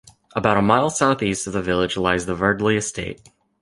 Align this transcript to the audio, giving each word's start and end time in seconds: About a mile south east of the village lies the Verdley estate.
About 0.35 0.57
a 0.57 0.63
mile 0.63 0.89
south 0.89 1.21
east 1.21 1.45
of 1.45 1.53
the 1.53 1.61
village 1.61 1.95
lies 1.95 2.25
the 2.25 2.35
Verdley 2.35 2.75
estate. 2.75 3.21